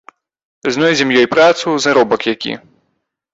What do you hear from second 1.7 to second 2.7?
заробак які.